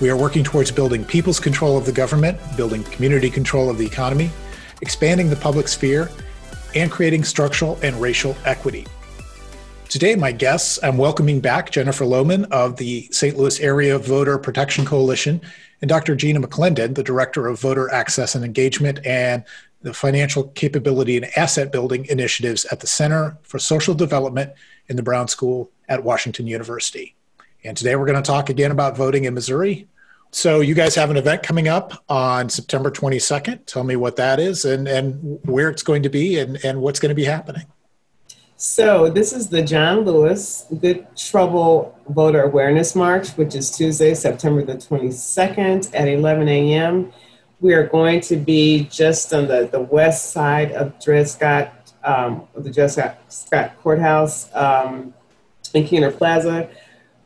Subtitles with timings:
[0.00, 3.86] We are working towards building people's control of the government, building community control of the
[3.86, 4.28] economy,
[4.82, 6.10] expanding the public sphere,
[6.74, 8.88] and creating structural and racial equity.
[9.88, 13.36] Today, my guests, I'm welcoming back Jennifer Lohman of the St.
[13.36, 15.40] Louis Area Voter Protection Coalition
[15.80, 16.16] and Dr.
[16.16, 19.44] Gina McClendon, the Director of Voter Access and Engagement and
[19.82, 24.52] the Financial Capability and Asset Building Initiatives at the Center for Social Development
[24.88, 27.14] in the Brown School at Washington University.
[27.62, 29.88] And today we're going to talk again about voting in Missouri.
[30.34, 33.66] So, you guys have an event coming up on September 22nd.
[33.66, 36.98] Tell me what that is and, and where it's going to be and, and what's
[36.98, 37.66] going to be happening.
[38.56, 44.64] So, this is the John Lewis Good Trouble Voter Awareness March, which is Tuesday, September
[44.64, 47.12] the 22nd at 11 a.m.
[47.60, 52.48] We are going to be just on the, the west side of Dred Scott, um,
[52.56, 52.90] the Dred
[53.28, 55.14] Scott Courthouse um,
[55.74, 56.68] in Kiener Plaza.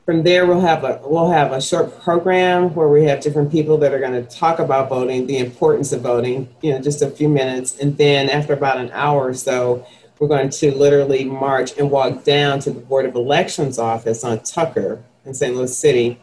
[0.08, 3.76] From there, we'll have a we'll have a short program where we have different people
[3.76, 6.48] that are going to talk about voting, the importance of voting.
[6.62, 9.86] You know, just a few minutes, and then after about an hour or so,
[10.18, 14.42] we're going to literally march and walk down to the Board of Elections office on
[14.44, 15.54] Tucker in St.
[15.54, 16.18] Louis City,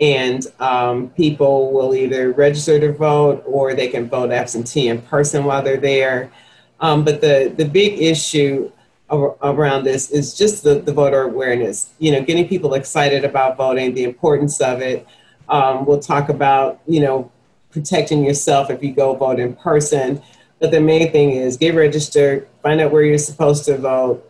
[0.00, 5.44] and um, people will either register to vote or they can vote absentee in person
[5.44, 6.32] while they're there.
[6.80, 8.72] Um, but the the big issue
[9.10, 13.94] around this is just the, the voter awareness, you know, getting people excited about voting,
[13.94, 15.06] the importance of it.
[15.48, 17.30] Um, we'll talk about, you know,
[17.70, 20.20] protecting yourself if you go vote in person.
[20.60, 24.24] But the main thing is get registered, find out where you're supposed to vote.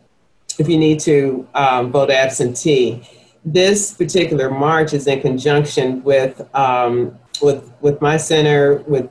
[0.59, 3.09] If you need to um, vote absentee,
[3.45, 9.09] this particular march is in conjunction with um, with with my center, with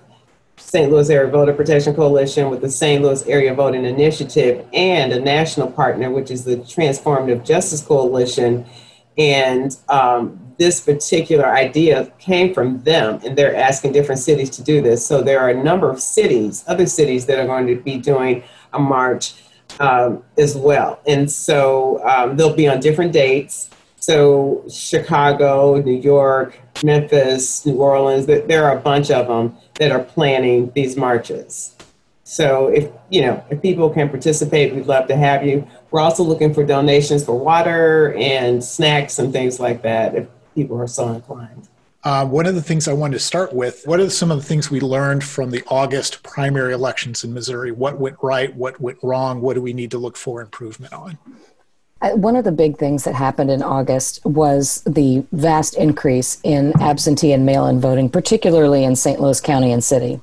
[0.67, 0.91] St.
[0.91, 3.01] Louis Area Voter Protection Coalition, with the St.
[3.01, 8.65] Louis Area Voting Initiative, and a national partner, which is the Transformative Justice Coalition.
[9.17, 14.81] And um, this particular idea came from them, and they're asking different cities to do
[14.81, 15.07] this.
[15.07, 18.43] So there are a number of cities, other cities, that are going to be doing
[18.73, 19.35] a march
[19.79, 20.99] um, as well.
[21.07, 23.69] And so um, they'll be on different dates.
[24.07, 30.01] So Chicago, New York, Memphis, New Orleans, there are a bunch of them that are
[30.01, 31.75] planning these marches.
[32.23, 35.67] So if you know if people can participate, we'd love to have you.
[35.91, 40.79] We're also looking for donations for water and snacks and things like that if people
[40.79, 41.67] are so inclined.
[42.05, 44.45] Uh, one of the things I wanted to start with, what are some of the
[44.45, 47.73] things we learned from the August primary elections in Missouri?
[47.73, 48.55] What went right?
[48.55, 49.41] What went wrong?
[49.41, 51.17] What do we need to look for improvement on?
[52.01, 57.33] One of the big things that happened in August was the vast increase in absentee
[57.33, 59.19] and mail in voting, particularly in St.
[59.19, 60.21] Louis County and City.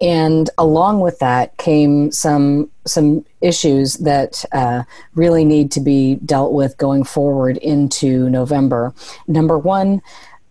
[0.00, 6.52] And along with that came some some issues that uh, really need to be dealt
[6.52, 8.94] with going forward into November.
[9.26, 10.00] Number one,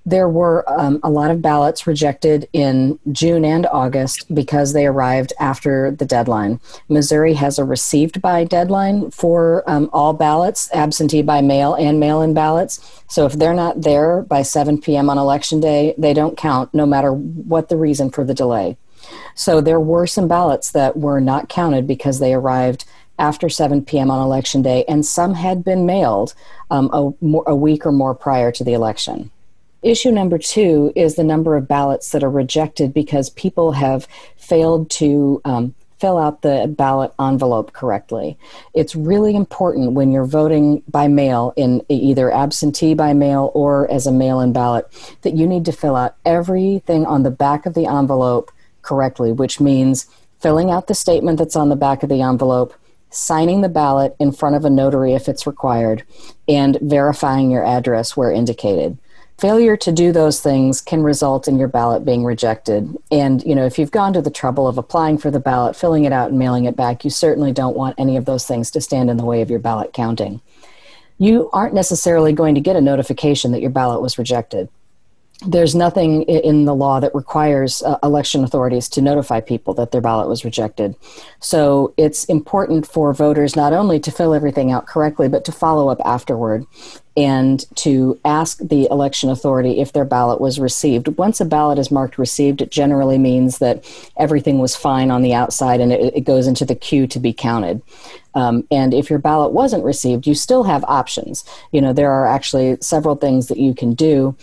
[0.07, 5.33] there were um, a lot of ballots rejected in June and August because they arrived
[5.37, 6.61] after the deadline.
[6.87, 12.21] Missouri has a received by deadline for um, all ballots, absentee by mail and mail
[12.21, 13.03] in ballots.
[13.09, 15.09] So if they're not there by 7 p.m.
[15.09, 18.77] on election day, they don't count no matter what the reason for the delay.
[19.35, 22.85] So there were some ballots that were not counted because they arrived
[23.19, 24.09] after 7 p.m.
[24.09, 26.33] on election day, and some had been mailed
[26.71, 29.31] um, a, a week or more prior to the election.
[29.83, 34.89] Issue number two is the number of ballots that are rejected because people have failed
[34.91, 38.37] to um, fill out the ballot envelope correctly.
[38.73, 44.07] It's really important when you're voting by mail in either absentee by mail or as
[44.07, 44.87] a mail in ballot
[45.21, 48.51] that you need to fill out everything on the back of the envelope
[48.81, 50.07] correctly, which means
[50.39, 52.73] filling out the statement that's on the back of the envelope,
[53.09, 56.03] signing the ballot in front of a notary if it's required,
[56.47, 58.97] and verifying your address where indicated
[59.37, 62.95] failure to do those things can result in your ballot being rejected.
[63.11, 66.05] And you know if you've gone to the trouble of applying for the ballot filling
[66.05, 68.81] it out and mailing it back you certainly don't want any of those things to
[68.81, 70.41] stand in the way of your ballot counting.
[71.19, 74.69] You aren't necessarily going to get a notification that your ballot was rejected.
[75.45, 80.01] There's nothing in the law that requires uh, election authorities to notify people that their
[80.01, 80.95] ballot was rejected.
[81.39, 85.89] So it's important for voters not only to fill everything out correctly, but to follow
[85.89, 86.65] up afterward
[87.17, 91.07] and to ask the election authority if their ballot was received.
[91.17, 93.83] Once a ballot is marked received, it generally means that
[94.17, 97.33] everything was fine on the outside and it, it goes into the queue to be
[97.33, 97.81] counted.
[98.35, 101.43] Um, and if your ballot wasn't received, you still have options.
[101.71, 104.35] You know, there are actually several things that you can do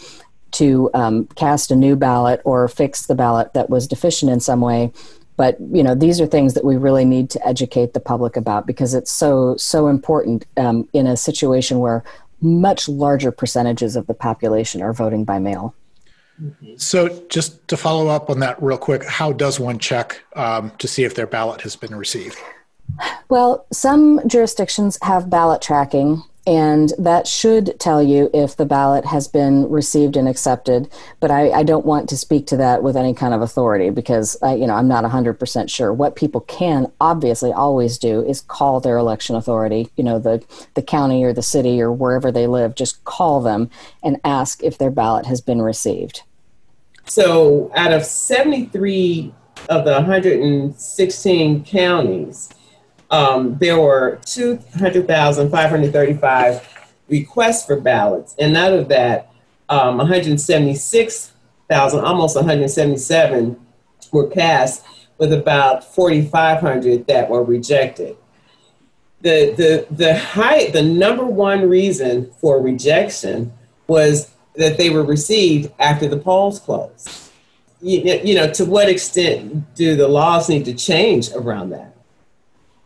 [0.53, 4.61] to um, cast a new ballot or fix the ballot that was deficient in some
[4.61, 4.93] way
[5.37, 8.69] but you know these are things that we really need to educate the public about
[8.69, 12.05] because it's so so important um, in a situation where
[12.45, 15.75] much larger percentages of the population are voting by mail.
[16.77, 20.89] So, just to follow up on that real quick, how does one check um, to
[20.89, 22.37] see if their ballot has been received?
[23.29, 29.29] Well, some jurisdictions have ballot tracking and that should tell you if the ballot has
[29.29, 30.91] been received and accepted.
[31.21, 34.37] But I, I, don't want to speak to that with any kind of authority because
[34.43, 35.93] I, you know I'm not 100% sure.
[35.93, 40.45] What people can obviously always do is call their election authority, you know the
[40.75, 42.75] the county or the city or wherever they live.
[42.75, 43.71] Just call them
[44.03, 46.23] and ask if their ballot has been received.
[47.07, 49.35] So, out of 73
[49.69, 52.49] of the 116 counties
[53.15, 59.31] um, there were 200,535 requests for ballots, and out of that,
[59.69, 63.57] um, 176,000, almost 177,
[64.11, 64.85] were cast,
[65.19, 68.17] with about 4,500 that were rejected.
[69.21, 73.53] The, the, the, high, the number one reason for rejection
[73.87, 77.31] was that they were received after the polls closed.
[77.81, 81.94] You, you know, to what extent do the laws need to change around that?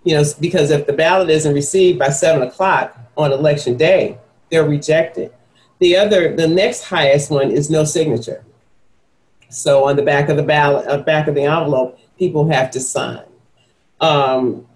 [0.04, 4.18] You know, because if the ballot isn't received by seven o'clock on election day,
[4.50, 5.32] they're rejected.
[5.80, 8.44] The other, the next highest one is no signature.
[9.50, 12.80] So on the back of the ballot, uh, back of the envelope, people have to
[12.80, 13.22] sign.
[14.00, 14.66] Um,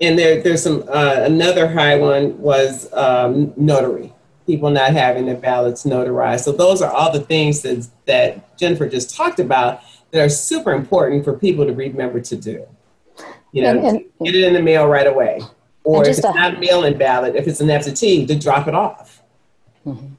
[0.00, 4.12] and there, there's some uh, another high one was um, notary.
[4.46, 6.44] People not having their ballots notarized.
[6.44, 9.80] So those are all the things that that Jennifer just talked about
[10.10, 12.66] that are super important for people to remember to do.
[13.56, 15.40] You know, and, and, get it in the mail right away.
[15.82, 19.22] Or if it's a, not mail-in ballot, if it's an absentee, to drop it off.
[19.86, 20.14] Mm-hmm.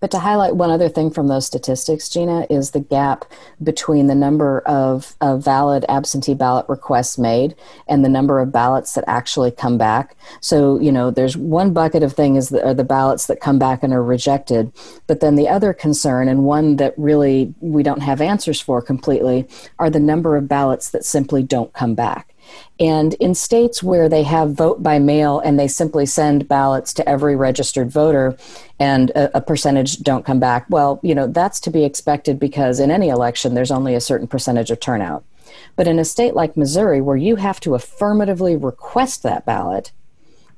[0.00, 3.24] But to highlight one other thing from those statistics, Gina, is the gap
[3.62, 7.56] between the number of, of, valid absentee ballot requests made
[7.88, 10.16] and the number of ballots that actually come back.
[10.40, 13.82] So, you know, there's one bucket of things that are the ballots that come back
[13.82, 14.72] and are rejected.
[15.08, 19.48] But then the other concern, and one that really we don't have answers for completely,
[19.78, 22.34] are the number of ballots that simply don't come back.
[22.80, 27.08] And in states where they have vote by mail and they simply send ballots to
[27.08, 28.36] every registered voter
[28.78, 32.78] and a, a, percentage don't come back, well, you know, that's to be expected because
[32.78, 35.24] in any election there's only a certain percentage of turnout.
[35.74, 39.92] But in a state like Missouri, where you have to affirmatively request that ballot,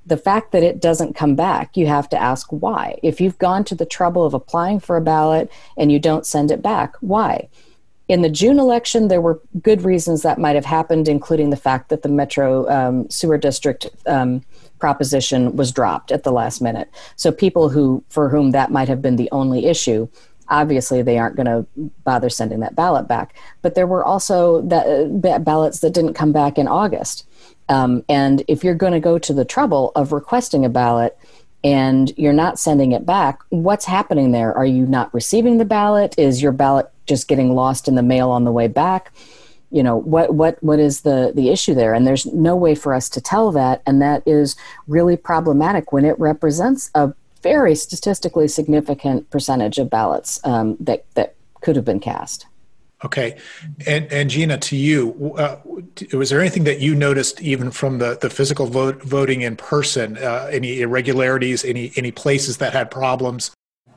[0.04, 2.98] the fact that it doesn't come back, you have to ask why.
[3.02, 6.50] If you've gone to the trouble of applying for a ballot and you don't send
[6.50, 7.48] it back, why?
[8.10, 11.90] In the June election, there were good reasons that might have happened, including the fact
[11.90, 14.42] that the Metro um, Sewer District um,
[14.80, 16.90] proposition was dropped at the last minute.
[17.14, 20.08] So people who, for whom that might have been the only issue,
[20.48, 21.64] obviously they aren't going to
[22.02, 23.36] bother sending that ballot back.
[23.62, 27.28] But there were also that, uh, ballots that didn't come back in August.
[27.68, 31.16] Um, and if you're going to go to the trouble of requesting a ballot,
[31.62, 34.54] and you're not sending it back, what's happening there?
[34.54, 36.14] Are you not receiving the ballot?
[36.18, 39.12] Is your ballot just getting lost in the mail on the way back?
[39.70, 41.94] You know, what what what is the the issue there?
[41.94, 44.56] And there's no way for us to tell that, and that is
[44.88, 51.34] really problematic when it represents a very statistically significant percentage of ballots um, that that
[51.60, 52.46] could have been cast.
[53.02, 53.38] Okay,
[53.86, 55.56] and and Gina, to you, uh,
[56.12, 60.18] was there anything that you noticed even from the the physical vote, voting in person?
[60.18, 61.64] Uh, any irregularities?
[61.64, 63.52] Any any places that had problems?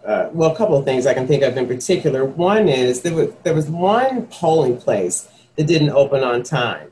[0.06, 2.24] Uh, well, a couple of things I can think of in particular.
[2.24, 6.90] One is there was there was one polling place that didn't open on time.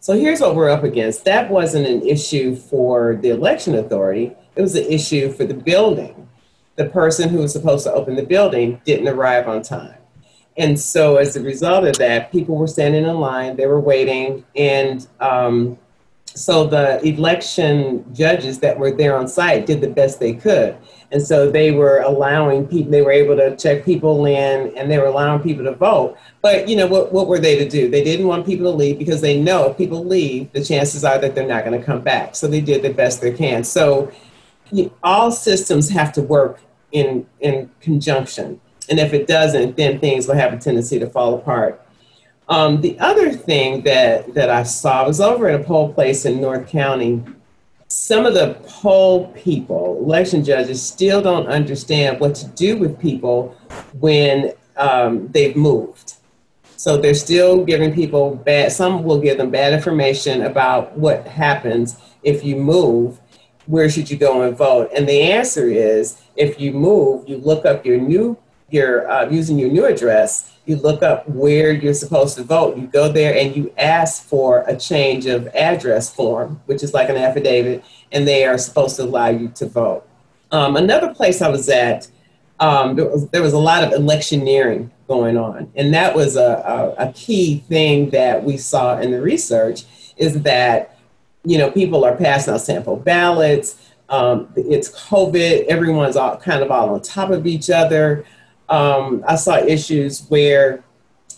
[0.00, 1.24] So here's what we're up against.
[1.24, 4.32] That wasn't an issue for the election authority.
[4.54, 6.28] It was an issue for the building.
[6.76, 9.97] The person who was supposed to open the building didn't arrive on time.
[10.58, 14.44] And so, as a result of that, people were standing in line, they were waiting,
[14.56, 15.78] and um,
[16.38, 20.76] so the election judges that were there on site did the best they could.
[21.10, 24.98] And so they were allowing people, they were able to check people in and they
[24.98, 26.16] were allowing people to vote.
[26.42, 27.90] But, you know, what, what were they to do?
[27.90, 31.18] They didn't want people to leave because they know if people leave, the chances are
[31.18, 32.36] that they're not going to come back.
[32.36, 33.64] So they did the best they can.
[33.64, 34.12] So
[34.70, 36.60] you, all systems have to work
[36.92, 38.60] in, in conjunction.
[38.90, 41.84] And if it doesn't, then things will have a tendency to fall apart.
[42.48, 46.40] Um, the other thing that, that I saw was over at a poll place in
[46.40, 47.22] North County.
[47.90, 53.56] some of the poll people, election judges, still don't understand what to do with people
[53.98, 56.14] when um, they've moved.
[56.76, 61.98] So they're still giving people bad, some will give them bad information about what happens
[62.22, 63.18] if you move.
[63.66, 64.90] Where should you go and vote?
[64.94, 68.38] And the answer is if you move, you look up your new,
[68.70, 72.76] your, uh, using your new address, you look up where you're supposed to vote.
[72.76, 77.08] You go there and you ask for a change of address form, which is like
[77.08, 80.06] an affidavit, and they are supposed to allow you to vote.
[80.52, 82.08] Um, another place I was at,
[82.60, 85.72] um, there, was, there was a lot of electioneering going on.
[85.74, 89.84] And that was a, a, a key thing that we saw in the research
[90.16, 90.98] is that,
[91.44, 93.90] you know, people are passing out sample ballots.
[94.10, 95.66] Um, it's COVID.
[95.66, 98.24] Everyone's all kind of all on top of each other.
[98.68, 100.84] Um, I saw issues where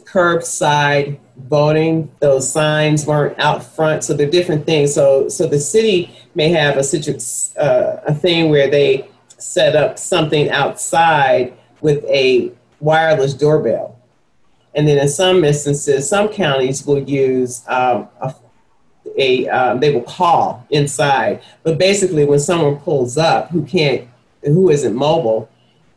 [0.05, 4.05] curbside voting, those signs weren't out front.
[4.05, 4.95] So they're different things.
[4.95, 9.09] So, so the city may have a, uh, a thing where they
[9.39, 13.99] set up something outside with a wireless doorbell.
[14.75, 18.35] And then in some instances, some counties will use um, a,
[19.19, 21.43] a um, they will call inside.
[21.65, 24.09] But basically, when someone pulls up who can't,
[24.45, 25.49] who isn't mobile,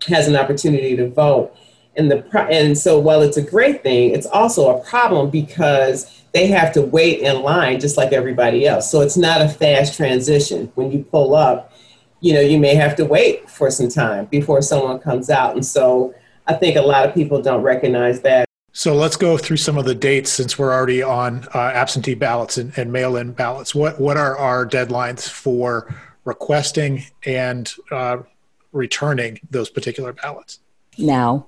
[0.05, 1.55] has an opportunity to vote.
[1.95, 6.48] And the and so while it's a great thing, it's also a problem because they
[6.48, 8.89] have to wait in line just like everybody else.
[8.89, 10.72] So it's not a fast transition.
[10.74, 11.72] When you pull up,
[12.19, 15.53] you know, you may have to wait for some time before someone comes out.
[15.53, 16.15] And so
[16.48, 18.48] I think a lot of people don't recognize that.
[18.72, 22.57] So let's go through some of the dates since we're already on uh, absentee ballots
[22.57, 23.75] and, and, mail-in ballots.
[23.75, 25.93] What what are our deadlines for
[26.25, 28.17] requesting and uh,
[28.74, 30.60] returning those particular ballots?
[30.98, 31.48] Now.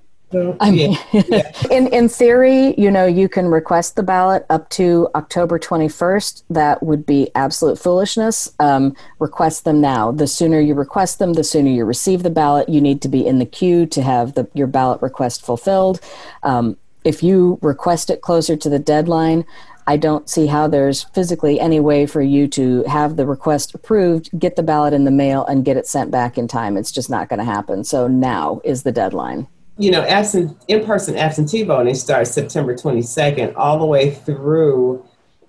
[0.60, 1.52] I mean, yeah.
[1.72, 6.44] in in theory, you know, you can request the ballot up to October 21st.
[6.50, 8.52] That would be absolute foolishness.
[8.60, 10.12] Um, request them now.
[10.12, 12.68] The sooner you request them, the sooner you receive the ballot.
[12.68, 16.02] You need to be in the queue to have the, your ballot request fulfilled.
[16.44, 19.46] Um, if you request it closer to the deadline,
[19.88, 24.38] I don't see how there's physically any way for you to have the request approved,
[24.40, 26.76] get the ballot in the mail, and get it sent back in time.
[26.78, 27.84] It's just not going to happen.
[27.84, 33.78] So now is the deadline you know, absent, in-person absentee voting starts September 22nd all
[33.78, 35.06] the way through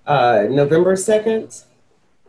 [0.07, 1.64] uh, November 2nd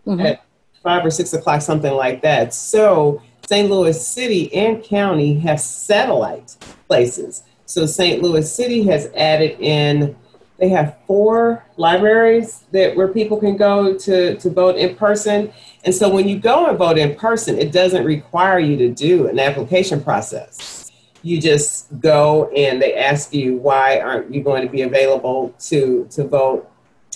[0.05, 0.19] mm-hmm.
[0.19, 0.43] at
[0.83, 2.53] five or six o'clock, something like that.
[2.53, 3.69] So St.
[3.69, 6.55] Louis City and County have satellite
[6.87, 7.43] places.
[7.65, 8.21] So St.
[8.21, 10.15] Louis City has added in,
[10.57, 15.51] they have four libraries that where people can go to, to vote in person.
[15.83, 19.27] And so when you go and vote in person, it doesn't require you to do
[19.27, 20.77] an application process
[21.23, 26.07] you just go and they ask you why aren't you going to be available to
[26.11, 26.69] to vote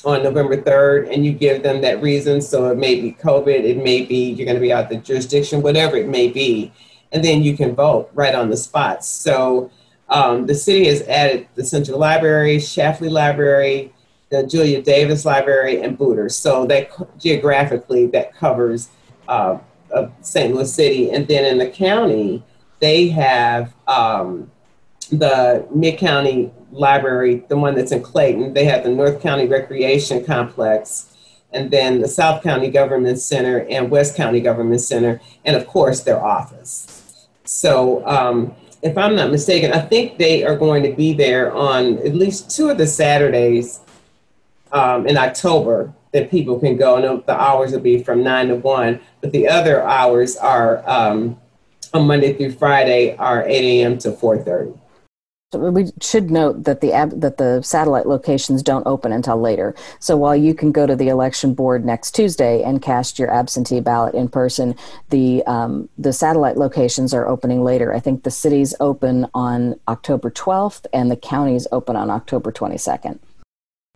[0.03, 2.41] on November 3rd and you give them that reason.
[2.41, 5.61] So it may be COVID, it may be you're going to be out the jurisdiction,
[5.61, 6.71] whatever it may be.
[7.11, 9.03] And then you can vote right on the spot.
[9.03, 9.69] So
[10.11, 13.93] um, the city has added the Central Library, Schlafly Library,
[14.29, 16.35] the Julia Davis Library, and Buder's.
[16.35, 18.89] So that geographically that covers
[19.27, 19.57] uh,
[20.21, 20.53] St.
[20.53, 21.11] Louis City.
[21.11, 22.43] And then in the county,
[22.79, 24.51] they have um,
[25.11, 28.53] the Mid County Library, the one that's in Clayton.
[28.53, 31.15] They have the North County Recreation Complex,
[31.53, 36.01] and then the South County Government Center and West County Government Center, and of course
[36.01, 37.27] their office.
[37.43, 41.99] So, um, if I'm not mistaken, I think they are going to be there on
[41.99, 43.79] at least two of the Saturdays
[44.71, 46.95] um, in October that people can go.
[46.95, 51.39] And the hours will be from nine to one, but the other hours are um,
[51.93, 53.97] on Monday through Friday are 8 a.m.
[53.99, 54.77] to 4:30.
[55.53, 59.75] We should note that the that the satellite locations don't open until later.
[59.99, 63.81] So while you can go to the election board next Tuesday and cast your absentee
[63.81, 64.75] ballot in person,
[65.09, 67.93] the um, the satellite locations are opening later.
[67.93, 73.19] I think the cities open on October 12th and the counties open on October 22nd.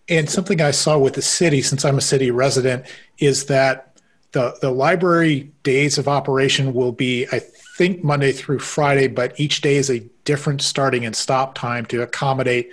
[0.10, 2.86] And something I saw with the city, since I'm a city resident,
[3.18, 3.98] is that
[4.34, 7.40] the the library days of operation will be, I
[7.78, 12.01] think Monday through Friday, but each day is a different starting and stop time to
[12.01, 12.72] accommodate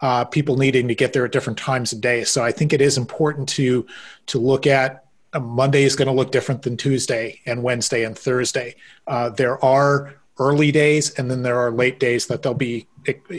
[0.00, 2.24] uh, people needing to get there at different times of day.
[2.24, 3.86] So I think it is important to
[4.26, 8.18] to look at uh, Monday is going to look different than Tuesday and Wednesday and
[8.18, 8.74] Thursday.
[9.06, 12.86] Uh, there are early days and then there are late days that they'll be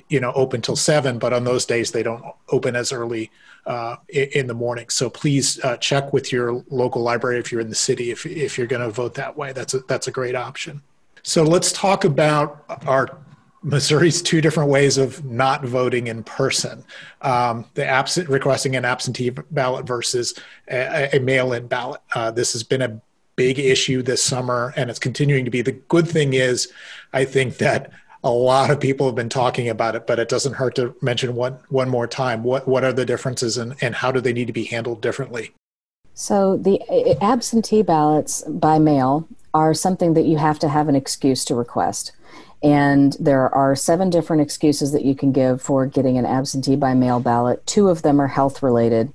[0.09, 3.29] you know open till seven, but on those days they don't open as early
[3.65, 4.87] uh, in the morning.
[4.89, 8.57] So please uh, check with your local library if you're in the city if if
[8.57, 9.51] you're going to vote that way.
[9.51, 10.81] That's a, that's a great option.
[11.23, 13.17] So let's talk about our
[13.63, 16.83] Missouri's two different ways of not voting in person:
[17.21, 20.33] um, the absent requesting an absentee ballot versus
[20.69, 22.01] a, a mail-in ballot.
[22.13, 23.01] Uh, this has been a
[23.35, 25.61] big issue this summer, and it's continuing to be.
[25.61, 26.71] The good thing is,
[27.13, 27.91] I think that
[28.23, 31.35] a lot of people have been talking about it, but it doesn't hurt to mention
[31.35, 32.43] one one more time.
[32.43, 35.51] What what are the differences, and and how do they need to be handled differently?
[36.13, 36.79] So the
[37.21, 42.11] absentee ballots by mail are something that you have to have an excuse to request.
[42.63, 46.93] And there are seven different excuses that you can give for getting an absentee by
[46.93, 47.65] mail ballot.
[47.65, 49.11] Two of them are health related.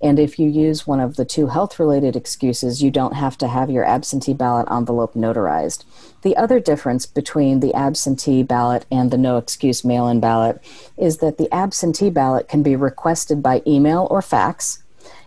[0.00, 3.48] And if you use one of the two health related excuses, you don't have to
[3.48, 5.82] have your absentee ballot envelope notarized.
[6.22, 10.62] The other difference between the absentee ballot and the no excuse mail in ballot
[10.96, 14.84] is that the absentee ballot can be requested by email or fax.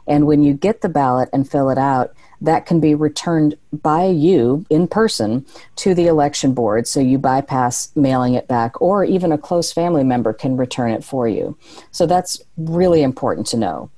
[0.08, 2.14] And when you get the ballot and fill it out,
[2.46, 6.88] that can be returned by you in person to the election board.
[6.88, 11.04] So you bypass mailing it back or even a close family member can return it
[11.04, 11.58] for you.
[11.92, 13.90] So that's really important to know.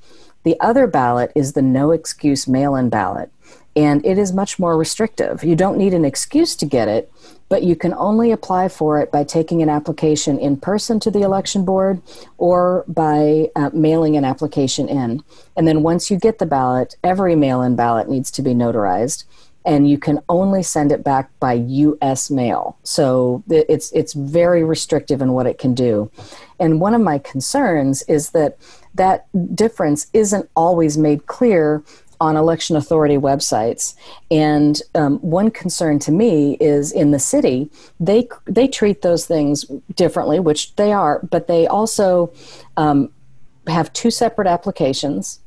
[0.44, 3.32] The other ballot is the no excuse mail in ballot
[3.76, 5.44] and it is much more restrictive.
[5.44, 7.12] You don't need an excuse to get it
[7.50, 11.22] but you can only apply for it by taking an application in person to the
[11.22, 12.02] election board
[12.38, 15.24] or by uh, mailing an application in.
[15.56, 19.24] And then once you get the ballot, every mail in ballot needs to be notarized.
[19.66, 22.32] And you can only send it back by U.S.
[22.32, 26.10] mail, so it's it's very restrictive in what it can do.
[26.58, 28.58] And one of my concerns is that
[28.96, 31.84] that difference isn't always made clear
[32.20, 33.96] on election authority websites.
[34.32, 37.70] And um, one concern to me is in the city,
[38.00, 42.32] they they treat those things differently, which they are, but they also
[42.76, 43.10] um,
[43.68, 45.40] have two separate applications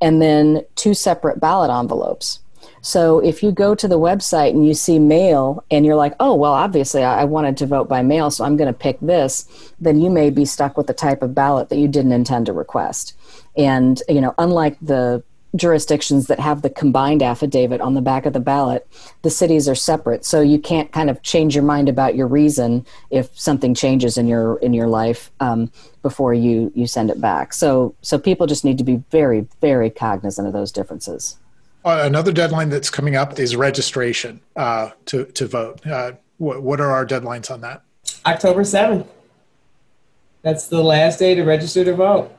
[0.00, 2.40] and then two separate ballot envelopes.
[2.82, 6.34] So if you go to the website and you see mail and you're like, oh,
[6.34, 10.00] well, obviously I wanted to vote by mail, so I'm going to pick this, then
[10.00, 13.14] you may be stuck with the type of ballot that you didn't intend to request.
[13.56, 15.24] And, you know, unlike the
[15.54, 18.86] jurisdictions that have the combined affidavit on the back of the ballot,
[19.22, 20.24] the cities are separate.
[20.24, 24.26] So you can't kind of change your mind about your reason if something changes in
[24.26, 25.70] your in your life um,
[26.02, 27.52] before you you send it back.
[27.52, 31.38] So so people just need to be very very cognizant of those differences.
[31.84, 35.86] Uh, another deadline that's coming up is registration uh, to to vote.
[35.86, 37.82] Uh, what, what are our deadlines on that?
[38.26, 39.06] October seventh.
[40.42, 42.30] That's the last day to register to vote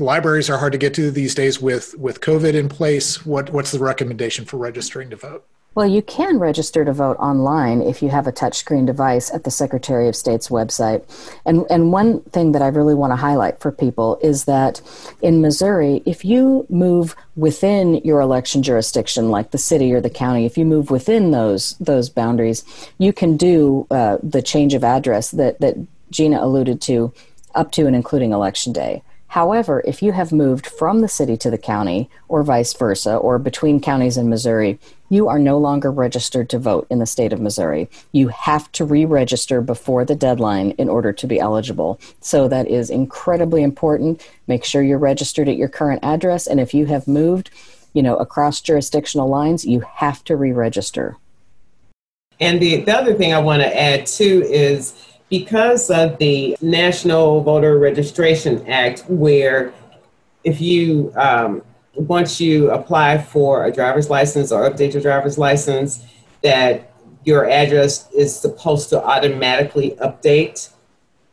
[0.00, 3.24] libraries are hard to get to these days with with COVID in place.
[3.24, 5.46] What what's the recommendation for registering to vote?
[5.72, 9.52] Well, you can register to vote online if you have a touchscreen device at the
[9.52, 11.04] Secretary of State's website.
[11.46, 14.80] And and one thing that I really want to highlight for people is that
[15.22, 20.44] in Missouri, if you move within your election jurisdiction, like the city or the county,
[20.44, 22.64] if you move within those those boundaries,
[22.98, 25.76] you can do uh, the change of address that that
[26.10, 27.12] Gina alluded to,
[27.54, 29.04] up to and including election day.
[29.30, 33.38] However, if you have moved from the city to the county, or vice versa, or
[33.38, 37.40] between counties in Missouri, you are no longer registered to vote in the state of
[37.40, 37.88] Missouri.
[38.10, 42.00] You have to re register before the deadline in order to be eligible.
[42.20, 44.26] So that is incredibly important.
[44.48, 47.50] Make sure you're registered at your current address, and if you have moved,
[47.92, 51.18] you know, across jurisdictional lines, you have to re register.
[52.40, 54.92] And the, the other thing I want to add too is
[55.30, 59.72] because of the National Voter Registration Act, where
[60.44, 61.62] if you um,
[61.94, 66.04] once you apply for a driver's license or update your driver's license,
[66.42, 66.92] that
[67.24, 70.70] your address is supposed to automatically update.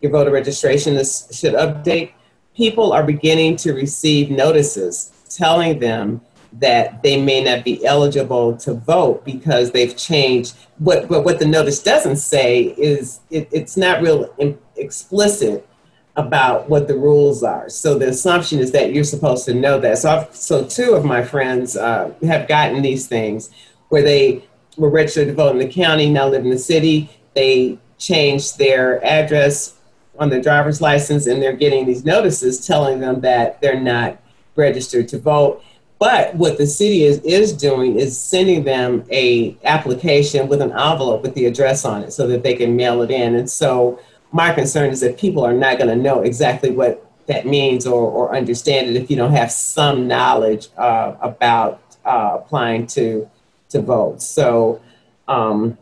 [0.01, 2.11] Your voter registration is, should update.
[2.55, 6.21] People are beginning to receive notices telling them
[6.59, 10.55] that they may not be eligible to vote because they've changed.
[10.79, 14.33] What, what, what the notice doesn't say is it, it's not real
[14.75, 15.67] explicit
[16.15, 17.69] about what the rules are.
[17.69, 19.99] So the assumption is that you're supposed to know that.
[19.99, 23.51] So, I've, so two of my friends uh, have gotten these things
[23.89, 24.43] where they
[24.77, 27.09] were registered to vote in the county, now live in the city.
[27.35, 29.75] They changed their address
[30.17, 34.17] on their driver's license, and they're getting these notices telling them that they're not
[34.55, 35.63] registered to vote
[35.99, 41.23] but what the city is, is doing is sending them a application with an envelope
[41.23, 43.35] with the address on it so that they can mail it in.
[43.35, 43.99] And so
[44.31, 48.09] my concern is that people are not going to know exactly what that means or,
[48.09, 53.29] or understand it if you don't have some knowledge uh, about uh, applying to
[53.69, 54.21] to vote.
[54.21, 54.81] So,
[55.27, 55.77] um,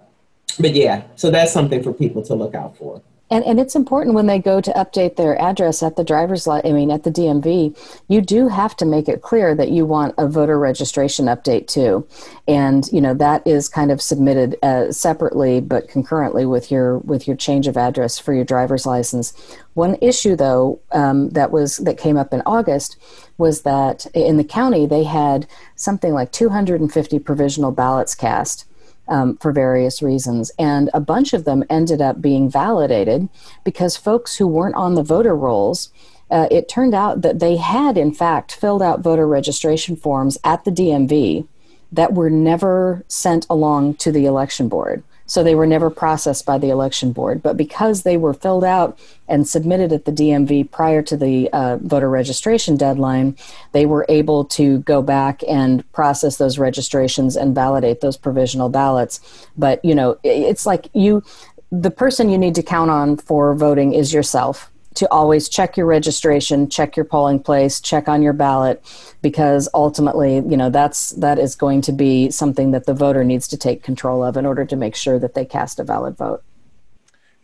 [0.59, 3.01] but yeah, so that's something for people to look out for.
[3.31, 6.61] And, and it's important when they go to update their address at the driver's li-
[6.63, 7.75] I mean at the DMV,
[8.07, 12.07] you do have to make it clear that you want a voter registration update too,
[12.47, 17.27] and you know that is kind of submitted uh, separately but concurrently with your with
[17.27, 19.33] your change of address for your driver's license.
[19.73, 22.95] One issue though um, that was that came up in August
[23.39, 28.65] was that in the county they had something like 250 provisional ballots cast
[29.07, 30.51] um, for various reasons.
[30.57, 33.29] And a bunch of them ended up being validated
[33.63, 35.91] because folks who weren't on the voter rolls.
[36.31, 40.63] Uh, it turned out that they had, in fact, filled out voter registration forms at
[40.65, 41.47] the DMV
[41.91, 45.03] that were never sent along to the election board.
[45.27, 47.41] So they were never processed by the election board.
[47.41, 51.77] But because they were filled out and submitted at the DMV prior to the uh,
[51.77, 53.35] voter registration deadline,
[53.71, 59.19] they were able to go back and process those registrations and validate those provisional ballots.
[59.57, 61.23] But, you know, it's like you,
[61.71, 65.85] the person you need to count on for voting is yourself to always check your
[65.85, 68.83] registration, check your polling place, check on your ballot,
[69.21, 73.47] because ultimately, you know, that's that is going to be something that the voter needs
[73.49, 76.43] to take control of in order to make sure that they cast a valid vote.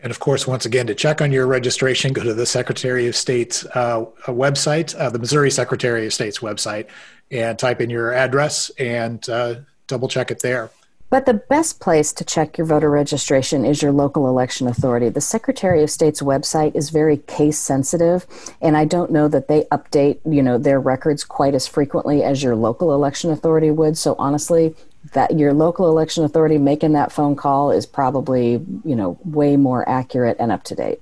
[0.03, 3.15] And of course, once again, to check on your registration, go to the Secretary of
[3.15, 6.87] State's uh, website, uh, the Missouri Secretary of State's website,
[7.29, 9.55] and type in your address and uh,
[9.87, 10.71] double check it there.
[11.11, 15.09] But the best place to check your voter registration is your local election authority.
[15.09, 18.25] The Secretary of State's website is very case sensitive,
[18.61, 22.41] and I don't know that they update, you know, their records quite as frequently as
[22.41, 23.97] your local election authority would.
[23.97, 24.73] So honestly,
[25.11, 29.87] that your local election authority making that phone call is probably, you know, way more
[29.89, 31.01] accurate and up to date.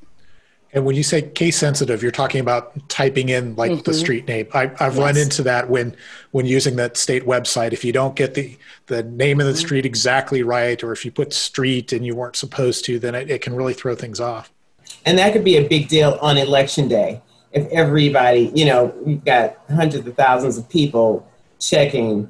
[0.72, 3.82] And when you say case sensitive, you're talking about typing in like mm-hmm.
[3.82, 4.48] the street name.
[4.54, 4.98] I, have yes.
[4.98, 5.96] run into that when
[6.32, 7.74] when using that state website.
[7.74, 8.56] If you don't get the
[8.86, 9.60] the name of the mm-hmm.
[9.60, 13.32] street exactly right, or if you put street and you weren't supposed to, then it,
[13.32, 14.52] it can really throw things off.
[15.06, 17.22] And that could be a big deal on election day.
[17.52, 21.28] If everybody, you know, we've got hundreds of thousands of people
[21.60, 22.30] checking,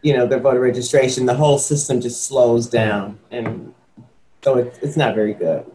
[0.00, 3.74] you know, their voter registration, the whole system just slows down, and
[4.42, 5.70] so it, it's not very good.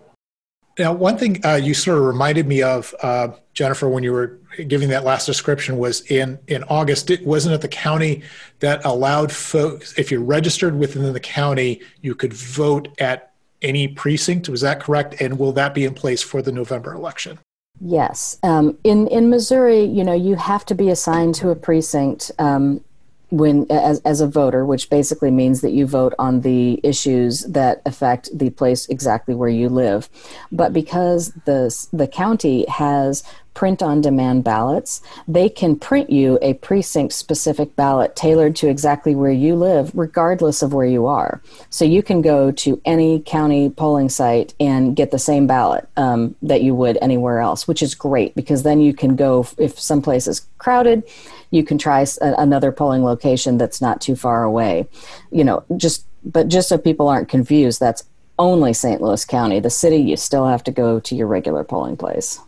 [0.82, 4.40] Now, one thing uh, you sort of reminded me of, uh, Jennifer, when you were
[4.68, 7.12] giving that last description, was in in August.
[7.12, 8.24] It wasn't it the county
[8.62, 14.50] that allowed folks, if you're registered within the county, you could vote at any precinct.
[14.50, 15.22] Was that correct?
[15.22, 17.38] And will that be in place for the November election?
[17.80, 18.40] Yes.
[18.42, 22.84] Um, in in Missouri, you know, you have to be assigned to a precinct um,
[23.32, 27.82] when as, as a voter which basically means that you vote on the issues that
[27.86, 30.10] affect the place exactly where you live.
[30.52, 36.54] But because the the county has print on demand ballots they can print you a
[36.56, 41.42] precinct specific ballot tailored to exactly where you live regardless of where you are.
[41.70, 46.36] So you can go to any county polling site and get the same ballot um,
[46.42, 50.28] that you would anywhere else which is great because then you can go if someplace
[50.28, 51.04] is crowded
[51.52, 54.88] you can try another polling location that's not too far away.
[55.32, 58.04] You know, just but just so people aren't confused, that's
[58.40, 59.02] only St.
[59.02, 59.60] Louis County.
[59.60, 62.40] The city, you still have to go to your regular polling place.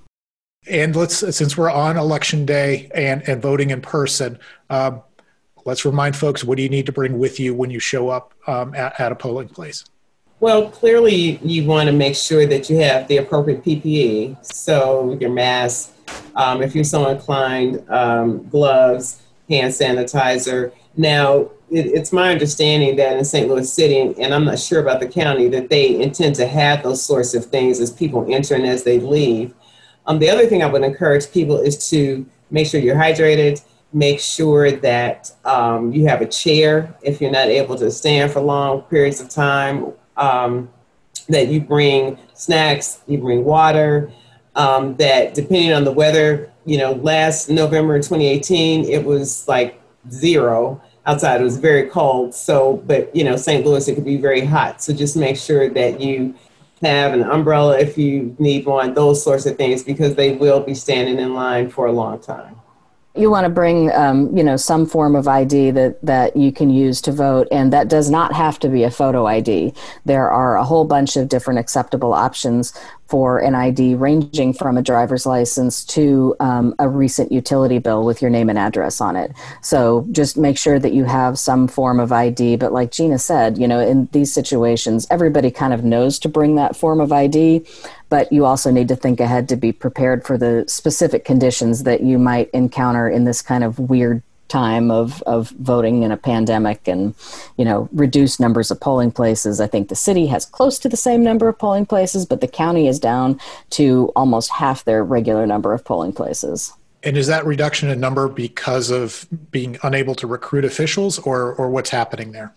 [0.68, 4.40] And let's since we're on election day and and voting in person.
[4.70, 5.02] Um,
[5.66, 8.34] let's remind folks what do you need to bring with you when you show up
[8.48, 9.84] um, at, at, a polling place?
[10.40, 14.46] Well, clearly you want to make sure that you have the appropriate PPE.
[14.46, 15.93] So your mask,
[16.36, 20.72] um, if you're so inclined, um, gloves, hand sanitizer.
[20.96, 23.48] Now, it, it's my understanding that in St.
[23.48, 27.04] Louis City, and I'm not sure about the county, that they intend to have those
[27.04, 29.54] sorts of things as people enter and as they leave.
[30.06, 33.64] Um, the other thing I would encourage people is to make sure you're hydrated,
[33.94, 38.42] make sure that um, you have a chair if you're not able to stand for
[38.42, 40.70] long periods of time, um,
[41.30, 44.12] that you bring snacks, you bring water,
[44.56, 49.82] um, that depending on the weather, you know, last November in 2018, it was like
[50.12, 51.42] zero outside.
[51.42, 52.34] It was very cold.
[52.34, 53.66] So, but, you know, St.
[53.66, 54.82] Louis, it could be very hot.
[54.82, 56.36] So just make sure that you
[56.82, 60.76] have an umbrella if you need one, those sorts of things, because they will be
[60.76, 62.56] standing in line for a long time
[63.16, 66.70] you want to bring um, you know some form of id that that you can
[66.70, 69.74] use to vote and that does not have to be a photo id
[70.06, 72.74] there are a whole bunch of different acceptable options
[73.14, 78.24] for an id ranging from a driver's license to um, a recent utility bill with
[78.24, 79.32] your name and address on it.
[79.62, 83.58] So just make sure that you have some form of id but like gina said
[83.58, 87.64] you know in these situations everybody kind of knows to bring that form of id
[88.10, 92.02] but you also need to think ahead to be prepared for the specific conditions that
[92.02, 94.24] you might encounter in this kind of weird
[94.54, 97.16] time of, of voting in a pandemic and,
[97.58, 99.60] you know, reduced numbers of polling places.
[99.60, 102.48] I think the city has close to the same number of polling places, but the
[102.48, 103.40] county is down
[103.72, 106.72] to almost half their regular number of polling places.
[107.02, 111.72] And is that reduction in number because of being unable to recruit officials or, or
[111.72, 112.54] what's happening there?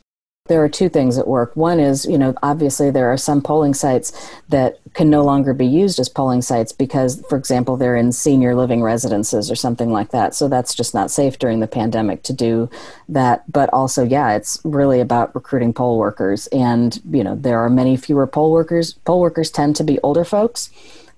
[0.49, 1.55] There are two things at work.
[1.57, 4.13] One is, you know, obviously there are some polling sites
[4.49, 8.55] that can no longer be used as polling sites because, for example, they're in senior
[8.55, 10.35] living residences or something like that.
[10.35, 12.71] So that's just not safe during the pandemic to do
[13.09, 13.51] that.
[13.51, 16.47] But also, yeah, it's really about recruiting poll workers.
[16.49, 18.95] And, you know, there are many fewer poll workers.
[19.05, 20.71] Poll workers tend to be older folks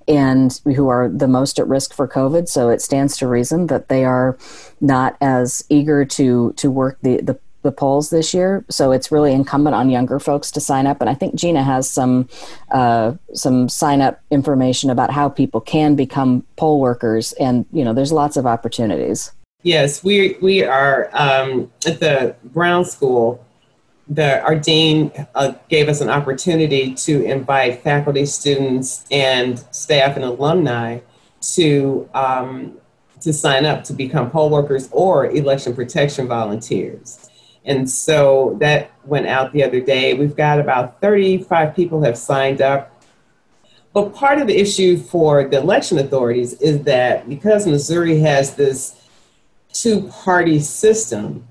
[0.09, 2.49] and who are the most at risk for COVID.
[2.49, 4.39] So it stands to reason that they are
[4.81, 7.39] not as eager to to work the the
[7.69, 8.65] the polls this year.
[8.71, 11.03] So it's really incumbent on younger folks to sign up.
[11.03, 12.29] And I think Gina has some
[12.71, 17.35] uh, some sign up information about how people can become poll workers.
[17.35, 19.31] And you know, there's lots of opportunities.
[19.63, 23.45] Yes, we we are um, at the Brown School.
[24.09, 30.25] The our dean uh, gave us an opportunity to invite faculty, students, and staff and
[30.25, 31.01] alumni
[31.57, 32.79] to um,
[33.21, 37.28] to sign up to become poll workers or election protection volunteers.
[37.69, 40.15] And so that went out the other day.
[40.15, 42.95] We've got about 35 people have signed up.
[43.93, 49.07] But part of the issue for the election authorities is that because Missouri has this
[49.71, 51.47] two party system,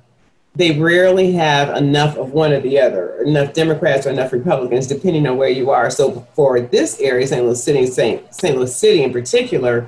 [0.55, 5.27] they rarely have enough of one or the other, enough Democrats or enough Republicans, depending
[5.27, 5.91] on where you are.
[5.91, 7.43] So for this area, St.
[7.43, 8.33] Louis City, St.
[8.33, 8.57] St.
[8.57, 9.87] Louis City in particular,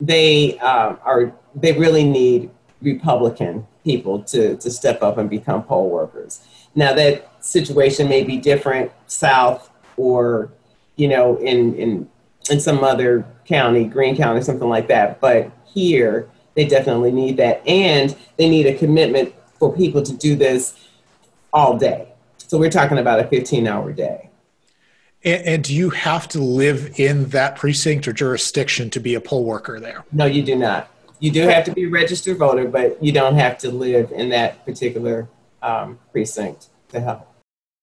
[0.00, 2.50] they um, are they really need
[2.82, 6.44] Republican people to, to step up and become poll workers.
[6.74, 10.50] Now that situation may be different south or,
[10.96, 12.10] you know, in, in,
[12.50, 15.20] in some other county, Greene County, something like that.
[15.20, 17.66] But here, they definitely need that.
[17.66, 20.76] And they need a commitment for people to do this
[21.52, 22.08] all day.
[22.38, 24.30] So we're talking about a 15 hour day.
[25.24, 29.20] And, and, do you have to live in that precinct or jurisdiction to be a
[29.20, 30.04] poll worker there?
[30.12, 33.36] No, you do not you do have to be a registered voter, but you don't
[33.36, 35.28] have to live in that particular
[35.62, 37.32] um, precinct to help.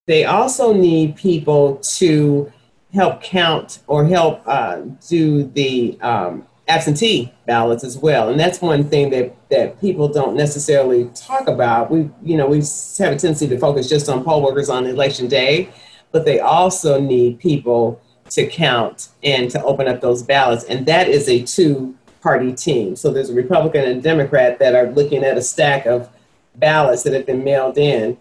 [0.06, 2.52] They also need people to
[2.92, 8.28] help count or help uh, do the um, absentee ballots as well.
[8.28, 11.90] And that's one thing that, that people don't necessarily talk about.
[11.90, 15.26] We, you know, we have a tendency to focus just on poll workers on election
[15.26, 15.70] day,
[16.12, 20.64] but they also need people to count and to open up those ballots.
[20.64, 22.96] And that is a two party team.
[22.96, 26.08] So there's a Republican and a Democrat that are looking at a stack of
[26.56, 28.16] ballots that have been mailed in,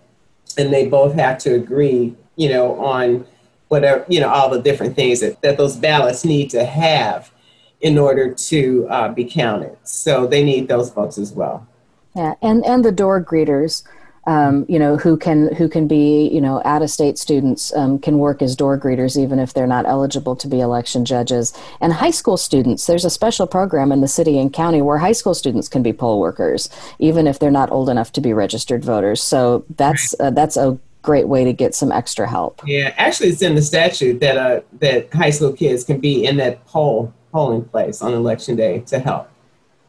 [0.58, 3.26] and they both have to agree, you know, on
[3.70, 7.32] whatever, you know, all the different things that, that those ballots need to have
[7.80, 9.78] in order to uh, be counted.
[9.84, 11.66] So they need those folks as well.
[12.14, 13.84] Yeah, and, and the door greeters
[14.26, 18.00] um, you know, who can who can be, you know, out of state students um,
[18.00, 21.54] can work as door greeters even if they're not eligible to be election judges.
[21.82, 25.12] And high school students, there's a special program in the city and county where high
[25.12, 28.86] school students can be poll workers even if they're not old enough to be registered
[28.86, 29.22] voters.
[29.22, 32.62] So that's uh, that's a great way to get some extra help.
[32.66, 36.38] Yeah, actually, it's in the statute that uh, that high school kids can be in
[36.38, 39.30] that poll polling place on election day to help,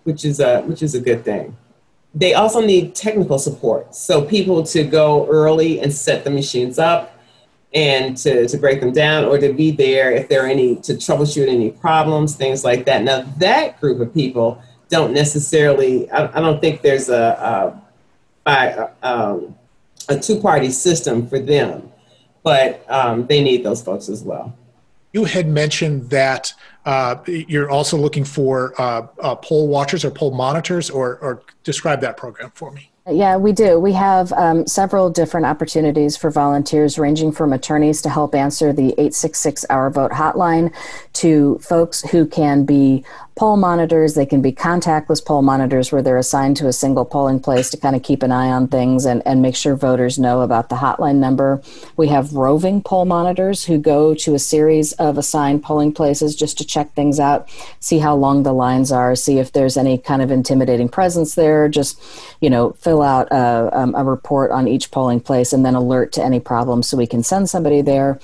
[0.03, 1.57] which is a which is a good thing
[2.15, 3.95] they also need technical support.
[3.95, 7.19] So people to go early and set the machines up
[7.75, 10.95] and to, to break them down or to be there if there are any to
[10.95, 13.03] troubleshoot any problems, things like that.
[13.03, 17.83] Now that group of people don't necessarily, I, I don't think there's a,
[18.47, 19.57] a, um,
[20.09, 21.91] a two-party system for them,
[22.45, 24.57] but um, they need those folks as well.
[25.15, 26.53] You had mentioned that
[26.85, 32.01] uh, you're also looking for uh, uh, poll watchers or poll monitors, or, or describe
[32.01, 32.91] that program for me.
[33.09, 33.79] Yeah, we do.
[33.79, 38.89] We have um, several different opportunities for volunteers, ranging from attorneys to help answer the
[38.93, 40.75] 866 Our Vote hotline
[41.15, 43.05] to folks who can be
[43.37, 44.15] poll monitors.
[44.15, 47.77] They can be contactless poll monitors where they're assigned to a single polling place to
[47.77, 50.77] kind of keep an eye on things and, and make sure voters know about the
[50.77, 51.61] hotline number.
[51.97, 56.59] We have roving poll monitors who go to a series of assigned polling places just
[56.59, 57.49] to check things out,
[57.81, 61.69] see how long the lines are, see if there's any kind of intimidating presence there,
[61.69, 62.01] just,
[62.41, 66.13] you know, fill out a, um, a report on each polling place and then alert
[66.13, 68.21] to any problems so we can send somebody there.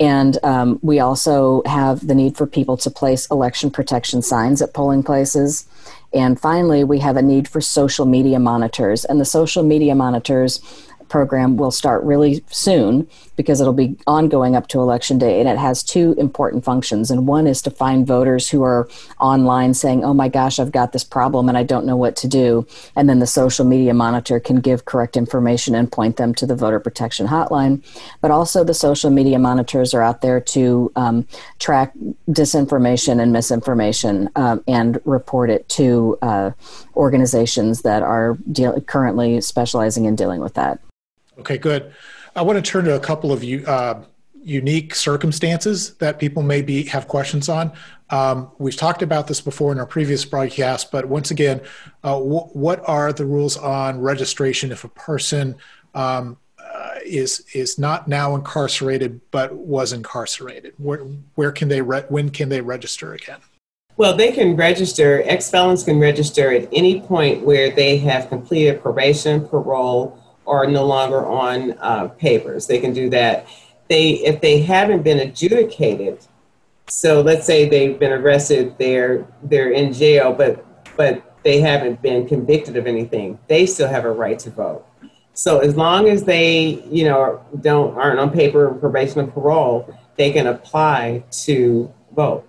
[0.00, 4.74] And um, we also have the need for people to place election protection signs at
[4.74, 5.66] polling places.
[6.12, 9.04] And finally, we have a need for social media monitors.
[9.04, 10.60] And the social media monitors
[11.12, 15.40] program will start really soon because it'll be ongoing up to election day.
[15.40, 17.10] And it has two important functions.
[17.10, 18.88] And one is to find voters who are
[19.20, 22.28] online saying, oh my gosh, I've got this problem and I don't know what to
[22.28, 22.66] do.
[22.96, 26.56] And then the social media monitor can give correct information and point them to the
[26.56, 27.84] voter protection hotline.
[28.22, 31.26] But also, the social media monitors are out there to um,
[31.58, 31.92] track
[32.30, 36.52] disinformation and misinformation um, and report it to uh,
[36.96, 40.80] organizations that are deal- currently specializing in dealing with that.
[41.38, 41.94] Okay, good.
[42.34, 43.42] I want to turn to a couple of.
[43.44, 44.02] Uh,
[44.42, 47.72] unique circumstances that people may be have questions on.
[48.10, 51.60] Um, we've talked about this before in our previous broadcast, but once again,
[52.04, 55.56] uh, w- what are the rules on registration if a person
[55.94, 60.74] um, uh, is is not now incarcerated but was incarcerated?
[60.76, 60.98] Where
[61.36, 63.38] where can they re- when can they register again?
[63.96, 65.22] Well, they can register.
[65.26, 70.84] Ex felons can register at any point where they have completed probation, parole, or no
[70.84, 72.66] longer on uh, papers.
[72.66, 73.46] They can do that.
[73.88, 76.18] They if they haven't been adjudicated.
[76.88, 80.64] So let's say they've been arrested, they're they're in jail, but
[80.96, 83.38] but they haven't been convicted of anything.
[83.48, 84.86] They still have a right to vote.
[85.34, 90.30] So as long as they, you know, don't aren't on paper, probation, or parole, they
[90.30, 92.46] can apply to vote.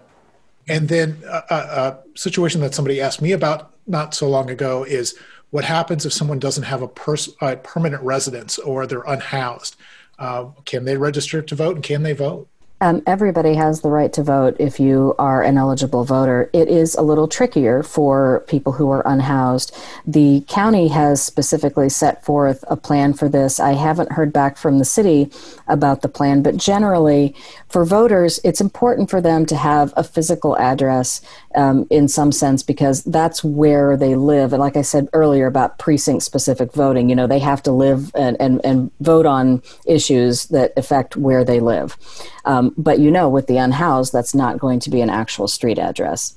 [0.67, 5.17] And then a, a, situation that somebody asked me about not so long ago is
[5.53, 7.29] what happens if someone doesn't have a, pers-
[7.61, 9.75] permanent residence or they're unhoused?
[10.17, 12.47] Uh, can they register to vote and can they vote?
[12.81, 16.49] Um, everybody has the right to vote if you are an eligible voter.
[16.51, 19.73] It is a little trickier for people who are unhoused.
[20.05, 23.57] The county has specifically set forth a plan for this.
[23.57, 25.31] I haven't heard back from the city
[25.69, 27.33] about the plan, but generally,
[27.69, 31.21] for voters, it's important for them to have a physical address
[31.55, 34.53] um, in some sense because that's where they live.
[34.53, 38.11] And like I said earlier about precinct specific voting, you know, they have to live
[38.15, 41.97] and, and, and vote on issues that affect where they live.
[42.45, 45.79] Um, but you know, with the unhoused, that's not going to be an actual street
[45.79, 46.35] address.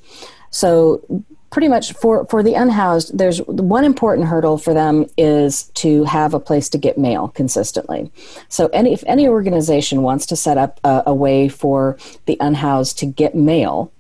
[0.51, 6.05] So pretty much for, for the unhoused, there's one important hurdle for them is to
[6.05, 8.11] have a place to get mail consistently.
[8.49, 12.99] So any, if any organization wants to set up a, a way for the unhoused
[12.99, 13.93] to get mail,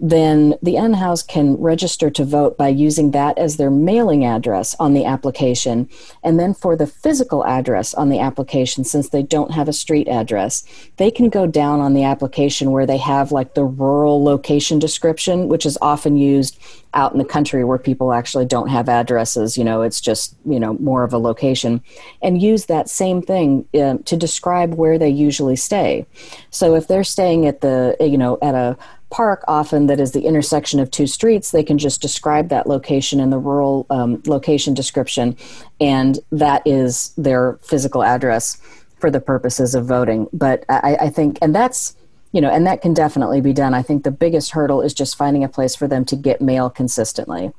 [0.00, 4.94] then the unhoused can register to vote by using that as their mailing address on
[4.94, 5.88] the application.
[6.24, 10.08] And then for the physical address on the application, since they don't have a street
[10.08, 10.64] address,
[10.96, 15.48] they can go down on the application where they have like the rural location description,
[15.48, 16.58] which is often used
[16.94, 20.58] out in the country where people actually don't have addresses you know it's just you
[20.58, 21.80] know more of a location
[22.20, 26.04] and use that same thing uh, to describe where they usually stay
[26.50, 28.76] so if they're staying at the you know at a
[29.10, 33.18] park often that is the intersection of two streets they can just describe that location
[33.18, 35.36] in the rural um, location description
[35.80, 38.58] and that is their physical address
[39.00, 40.28] for the purposes of voting.
[40.32, 41.96] But I, I think and that's
[42.32, 43.74] you know and that can definitely be done.
[43.74, 46.70] I think the biggest hurdle is just finding a place for them to get mail
[46.70, 47.52] consistently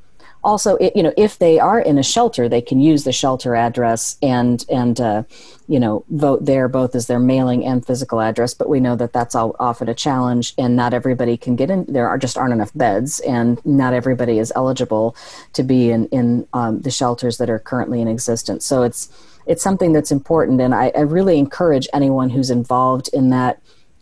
[0.43, 3.55] also it, you know if they are in a shelter they can use the shelter
[3.55, 5.23] address and and uh,
[5.67, 9.13] you know vote there both as their mailing and physical address but we know that
[9.13, 12.53] that's all often a challenge and not everybody can get in there are just aren't
[12.53, 15.15] enough beds and not everybody is eligible
[15.53, 18.65] to be in in um, the shelters that are currently in existence.
[18.65, 19.09] So it's
[19.45, 23.59] it's something that's important and I, I really encourage anyone who's involved in that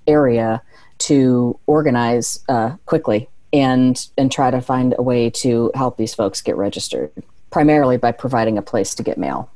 [0.07, 0.61] area
[0.99, 6.41] to organize uh, quickly and and try to find a way to help these folks
[6.41, 7.11] get registered
[7.49, 9.49] primarily by providing a place to get mail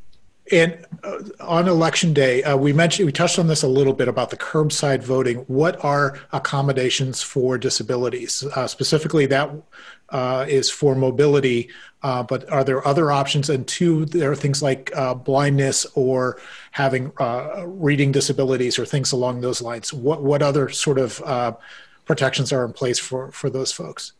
[0.51, 4.09] and uh, on election day, uh, we mentioned we touched on this a little bit
[4.09, 5.37] about the curbside voting.
[5.47, 8.43] What are accommodations for disabilities?
[8.55, 9.49] Uh, specifically, that
[10.09, 11.69] uh, is for mobility,
[12.01, 13.49] uh, but are there other options?
[13.49, 16.39] And two, there are things like uh, blindness or
[16.71, 17.13] having
[17.65, 19.93] reading disabilities or things along those lines.
[19.93, 21.21] What what other sort of
[22.05, 24.13] protections are in place for for those folks?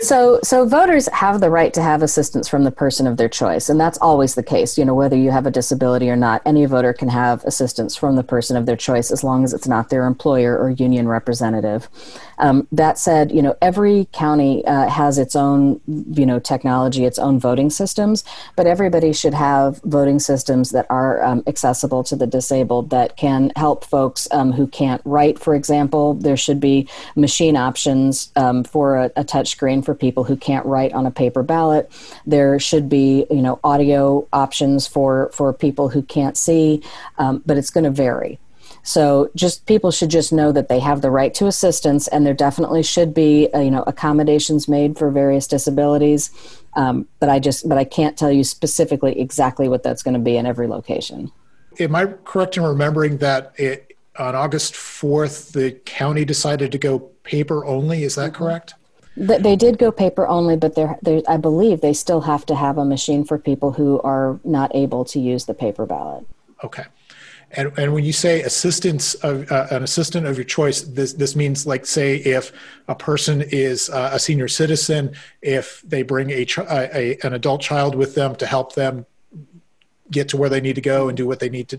[0.00, 3.68] So, so voters have the right to have assistance from the person of their choice,
[3.68, 4.78] and that's always the case.
[4.78, 8.14] You know, whether you have a disability or not, any voter can have assistance from
[8.14, 11.88] the person of their choice as long as it's not their employer or union representative.
[12.38, 17.18] Um, that said, you know, every county uh, has its own, you know, technology, its
[17.18, 18.24] own voting systems,
[18.56, 23.52] but everybody should have voting systems that are um, accessible to the disabled that can
[23.56, 25.38] help folks um, who can't write.
[25.38, 30.24] For example, there should be machine options um, for a, a touch screen for people
[30.24, 31.90] who can't write on a paper ballot.
[32.26, 36.82] There should be, you know, audio options for for people who can't see,
[37.18, 38.38] um, but it's going to vary.
[38.88, 42.32] So just people should just know that they have the right to assistance, and there
[42.32, 46.30] definitely should be, uh, you know, accommodations made for various disabilities.
[46.74, 50.20] Um, but I just, but I can't tell you specifically exactly what that's going to
[50.20, 51.30] be in every location.
[51.78, 57.00] am I correct in remembering that it, on August 4th, the county decided to go
[57.24, 58.04] paper only?
[58.04, 58.42] Is that mm-hmm.
[58.42, 58.74] correct?
[59.18, 62.78] They did go paper only, but they're, they're, I believe they still have to have
[62.78, 66.24] a machine for people who are not able to use the paper ballot.
[66.64, 66.84] Okay.
[67.52, 71.34] And, and when you say assistance of uh, an assistant of your choice, this this
[71.34, 72.52] means like say if
[72.88, 77.94] a person is uh, a senior citizen, if they bring a, a, an adult child
[77.94, 79.06] with them to help them
[80.10, 81.78] get to where they need to go and do what they need to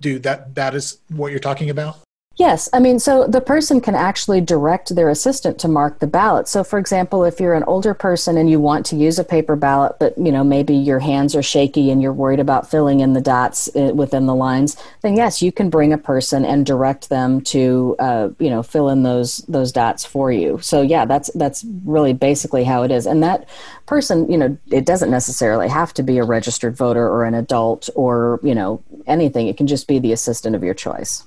[0.00, 2.05] do, that that is what you're talking about.
[2.38, 6.48] Yes, I mean, so the person can actually direct their assistant to mark the ballot.
[6.48, 9.56] So, for example, if you're an older person and you want to use a paper
[9.56, 13.14] ballot, but you know maybe your hands are shaky and you're worried about filling in
[13.14, 17.08] the dots uh, within the lines, then yes, you can bring a person and direct
[17.08, 20.58] them to uh, you know fill in those those dots for you.
[20.60, 23.06] So, yeah, that's that's really basically how it is.
[23.06, 23.48] And that
[23.86, 27.88] person, you know, it doesn't necessarily have to be a registered voter or an adult
[27.94, 29.48] or you know anything.
[29.48, 31.24] It can just be the assistant of your choice.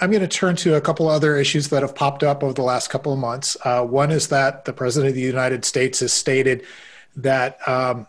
[0.00, 2.62] I'm going to turn to a couple other issues that have popped up over the
[2.62, 3.56] last couple of months.
[3.64, 6.64] Uh, one is that the president of the United States has stated
[7.16, 8.06] that um,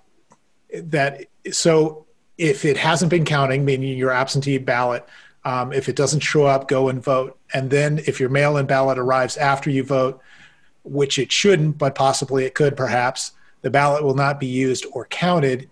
[0.72, 2.06] that so
[2.38, 5.08] if it hasn't been counting, meaning your absentee ballot,
[5.46, 7.38] um, if it doesn't show up, go and vote.
[7.54, 10.22] And then if your mail-in ballot arrives after you vote,
[10.84, 13.32] which it shouldn't, but possibly it could, perhaps
[13.62, 15.70] the ballot will not be used or counted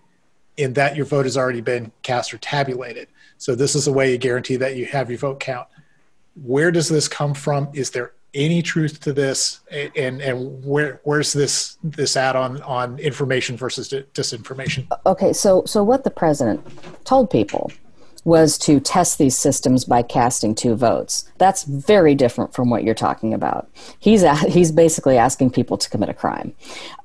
[0.56, 3.08] in that your vote has already been cast or tabulated.
[3.36, 5.68] So this is a way you guarantee that you have your vote count
[6.42, 7.68] where does this come from?
[7.72, 9.60] Is there any truth to this?
[9.70, 14.86] And and where where's this this add on on information versus disinformation?
[15.06, 16.66] Okay, so so what the president
[17.04, 17.70] told people
[18.24, 21.30] was to test these systems by casting two votes.
[21.38, 23.70] That's very different from what you're talking about.
[23.98, 26.54] He's a, he's basically asking people to commit a crime.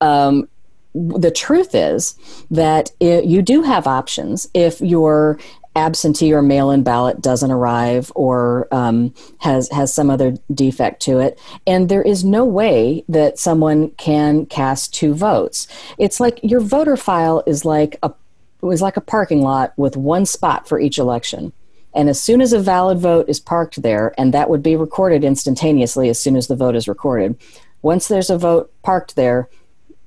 [0.02, 0.50] Um,
[0.94, 2.16] the truth is
[2.52, 5.40] that it, you do have options if you're
[5.76, 11.40] absentee or mail-in ballot doesn't arrive or um, has has some other defect to it,
[11.66, 15.68] and there is no way that someone can cast two votes.
[15.98, 18.14] It's like your voter file is like a
[18.62, 21.54] was like a parking lot with one spot for each election.
[21.96, 25.24] And as soon as a valid vote is parked there, and that would be recorded
[25.24, 27.38] instantaneously as soon as the vote is recorded,
[27.82, 29.50] once there's a vote parked there,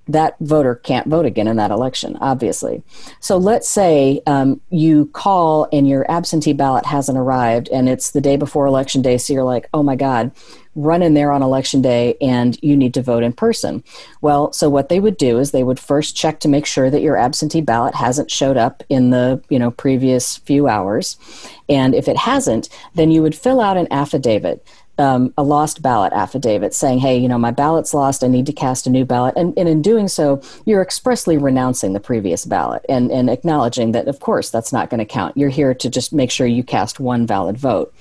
[0.09, 2.83] that voter can't vote again in that election, obviously.
[3.21, 8.21] So let's say um, you call and your absentee ballot hasn't arrived and it's the
[8.21, 10.31] day before election day, so you're like, oh my God,
[10.77, 13.83] run in there on election day and you need to vote in person.
[14.21, 17.03] Well, so what they would do is they would first check to make sure that
[17.03, 21.17] your absentee ballot hasn't showed up in the you know previous few hours.
[21.69, 24.65] And if it hasn't, then you would fill out an affidavit
[24.99, 28.53] um, a lost ballot affidavit saying, hey, you know, my ballot's lost, I need to
[28.53, 29.35] cast a new ballot.
[29.37, 34.09] And, and in doing so, you're expressly renouncing the previous ballot and, and acknowledging that,
[34.09, 35.37] of course, that's not going to count.
[35.37, 37.95] You're here to just make sure you cast one valid vote.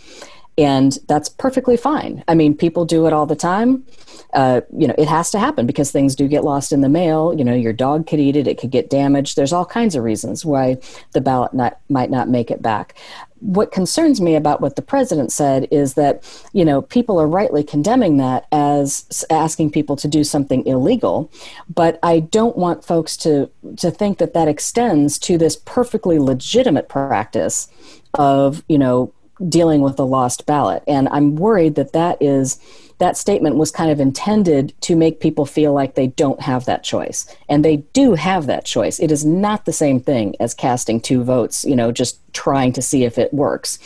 [0.57, 2.23] And that's perfectly fine.
[2.29, 3.85] I mean, people do it all the time.
[4.33, 7.33] Uh, you know, it has to happen because things do get lost in the mail.
[7.33, 9.35] You know, your dog could eat it, it could get damaged.
[9.35, 10.77] There's all kinds of reasons why
[11.11, 12.95] the ballot not, might not make it back
[13.39, 16.23] what concerns me about what the president said is that
[16.53, 21.31] you know people are rightly condemning that as asking people to do something illegal.
[21.73, 26.89] But i don't want folks to to think that that extends to this perfectly legitimate
[26.89, 27.67] practice
[28.13, 29.11] of you know
[29.49, 32.59] dealing with a lost ballot and i'm worried that that is
[32.97, 36.83] that statement was kind of intended to make people feel like they don't have that
[36.83, 37.25] choice.
[37.49, 38.99] And they do have that choice.
[38.99, 42.81] It is not the same thing as casting two votes, you know, just trying to
[42.81, 43.79] see if it works.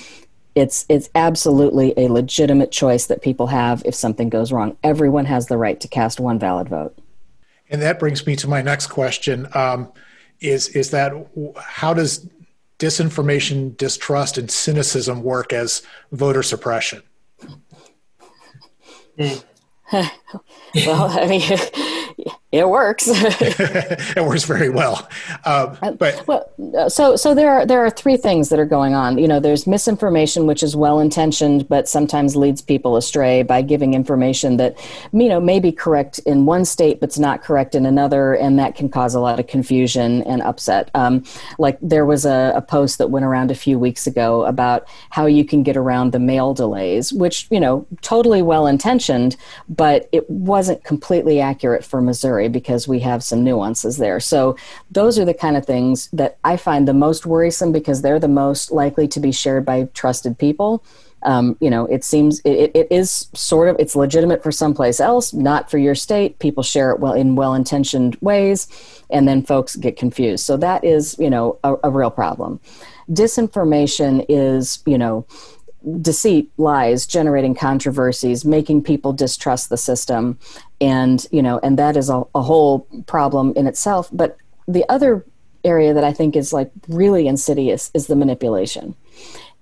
[0.54, 4.78] It's, it's absolutely a legitimate choice that people have if something goes wrong.
[4.84, 6.96] Everyone has the right to cast one valid vote.
[7.72, 9.92] And that brings me to my next question: um,
[10.40, 11.14] is is that
[11.60, 12.28] how does
[12.80, 17.04] disinformation, distrust, and cynicism work as voter suppression?
[19.18, 19.36] Hmm.
[20.86, 21.42] well, I mean,
[22.52, 23.08] it works.
[23.12, 25.08] it works very well.
[25.46, 28.66] Um, uh, but well, uh, so so there are there are three things that are
[28.66, 29.20] going on.
[29.20, 33.94] You know, there's misinformation, which is well intentioned, but sometimes leads people astray by giving
[33.94, 34.80] information that
[35.14, 38.76] you know may be correct in one state, but's not correct in another, and that
[38.76, 40.90] can cause a lot of confusion and upset.
[40.96, 41.24] Um,
[41.60, 45.28] like there was a, a post that went around a few weeks ago about how
[45.28, 49.36] you can get around the mail delays, which you know totally well intentioned,
[49.70, 54.20] but it wasn't completely accurate for Missouri because we have some nuances there.
[54.20, 54.56] So
[54.92, 58.28] those are the kind of things that I find the most worrisome because they're the
[58.28, 60.84] most likely to be shared by trusted people.
[61.24, 65.34] um, you know, it seems it, it is sort of it's legitimate for someplace else,
[65.34, 66.40] not for your state.
[66.40, 68.68] People share it well in well-intentioned ways,
[69.10, 70.46] and then folks get confused.
[70.46, 72.60] So that is, you know, a, a real problem.
[73.10, 75.26] Disinformation is, you know,
[76.02, 80.38] deceit, lies, generating controversies, making people distrust the system,
[80.82, 84.10] and you know, and that is a, a whole problem in itself.
[84.12, 85.26] But the other
[85.64, 88.96] area that I think is like really insidious is the manipulation.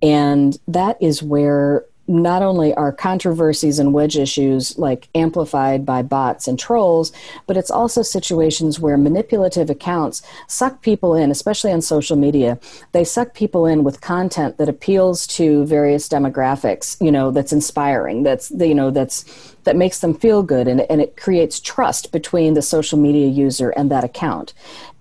[0.02, 6.48] And that is where not only are controversies and wedge issues like amplified by bots
[6.48, 7.12] and trolls,
[7.46, 12.58] but it's also situations where manipulative accounts suck people in, especially on social media.
[12.94, 18.24] They suck people in with content that appeals to various demographics, you know, that's inspiring,
[18.24, 22.54] that's you know, that's that makes them feel good and, and it creates trust between
[22.54, 24.54] the social media user and that account.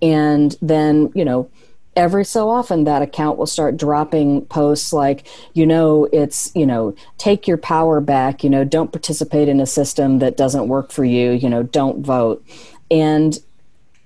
[0.02, 1.48] And then, you know,
[1.96, 6.94] every so often that account will start dropping posts like you know it's you know
[7.16, 11.04] take your power back you know don't participate in a system that doesn't work for
[11.04, 12.44] you you know don't vote.
[12.90, 13.38] And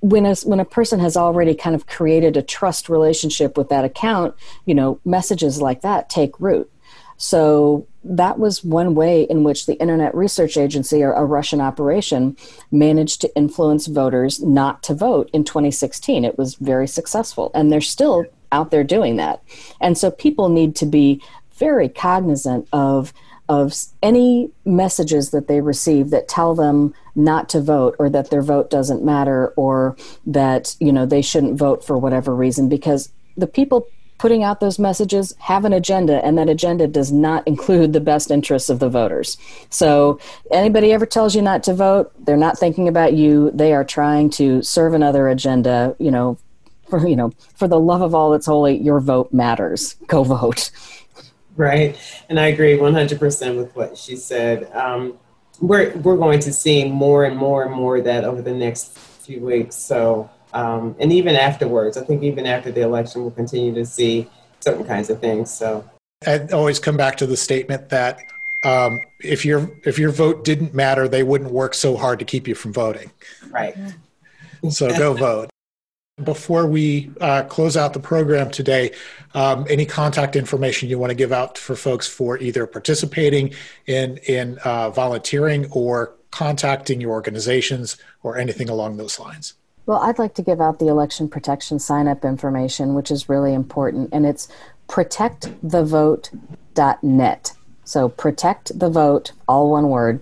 [0.00, 3.84] when a, when a person has already kind of created a trust relationship with that
[3.84, 4.34] account
[4.64, 6.70] you know messages like that take root
[7.22, 12.34] so that was one way in which the Internet Research Agency, or a Russian operation,
[12.70, 16.24] managed to influence voters not to vote in 2016.
[16.24, 19.42] It was very successful, and they're still out there doing that.
[19.82, 23.12] And so people need to be very cognizant of
[23.50, 28.42] of any messages that they receive that tell them not to vote or that their
[28.42, 29.94] vote doesn't matter or
[30.24, 33.86] that you know they shouldn't vote for whatever reason because the people
[34.20, 38.30] putting out those messages have an agenda, and that agenda does not include the best
[38.30, 39.38] interests of the voters.
[39.70, 43.50] So, anybody ever tells you not to vote, they're not thinking about you.
[43.52, 45.96] They are trying to serve another agenda.
[45.98, 46.38] You know,
[46.90, 49.94] for you know, for the love of all that's holy, your vote matters.
[50.06, 50.70] Go vote.
[51.56, 51.96] Right,
[52.28, 54.70] and I agree 100% with what she said.
[54.72, 55.18] Um,
[55.60, 58.98] we're we're going to see more and more and more of that over the next
[58.98, 59.76] few weeks.
[59.76, 64.28] So um, and even afterwards, I think even after the election, we'll continue to see
[64.60, 65.50] certain kinds of things.
[65.50, 65.88] So
[66.26, 68.20] I always come back to the statement that
[68.62, 72.46] um, if your if your vote didn't matter, they wouldn't work so hard to keep
[72.46, 73.10] you from voting.
[73.50, 73.76] Right.
[74.68, 75.48] So go vote.
[76.22, 78.90] Before we uh, close out the program today,
[79.32, 83.54] um, any contact information you want to give out for folks for either participating
[83.86, 89.54] in in uh, volunteering or contacting your organizations or anything along those lines?
[89.90, 93.52] Well, I'd like to give out the election protection sign up information, which is really
[93.52, 94.46] important, and it's
[94.88, 97.52] protectthevote.net.
[97.82, 100.20] So, protect the vote, all one word,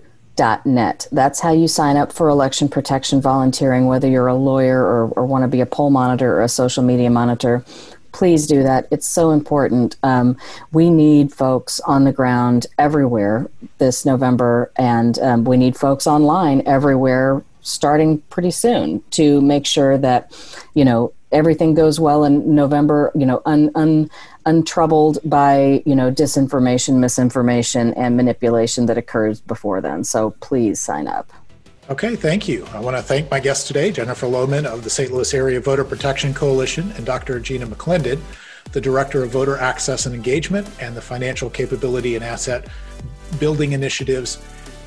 [0.65, 1.07] net.
[1.11, 5.27] That's how you sign up for election protection volunteering, whether you're a lawyer or, or
[5.27, 7.63] want to be a poll monitor or a social media monitor.
[8.11, 8.87] Please do that.
[8.89, 9.97] It's so important.
[10.01, 10.35] Um,
[10.71, 13.47] we need folks on the ground everywhere
[13.77, 19.97] this November, and um, we need folks online everywhere starting pretty soon to make sure
[19.97, 20.31] that
[20.73, 23.11] you know everything goes well in November.
[23.15, 24.09] You know, un, un,
[24.45, 30.03] untroubled by you know disinformation, misinformation, and manipulation that occurs before then.
[30.03, 31.31] So please sign up.
[31.89, 32.67] Okay, thank you.
[32.71, 35.11] I want to thank my guests today, Jennifer Lohman of the St.
[35.11, 37.39] Louis Area Voter Protection Coalition and Dr.
[37.39, 38.19] Gena McClendon,
[38.73, 42.67] the Director of Voter Access and Engagement and the Financial Capability and Asset
[43.39, 44.37] Building Initiatives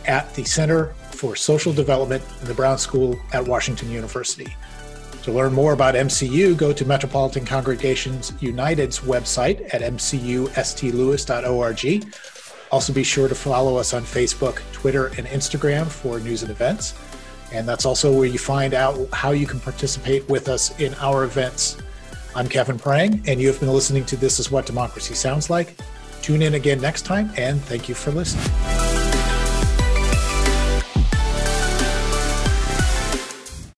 [0.06, 4.56] at the Center for Social Development in the Brown School at Washington University.
[5.22, 12.12] To learn more about MCU, go to Metropolitan Congregations United's website at mcustlewis.org.
[12.72, 16.94] Also, be sure to follow us on Facebook, Twitter, and Instagram for news and events.
[17.52, 21.22] And that's also where you find out how you can participate with us in our
[21.22, 21.76] events.
[22.34, 25.76] I'm Kevin Prang, and you have been listening to This Is What Democracy Sounds Like.
[26.20, 29.11] Tune in again next time, and thank you for listening.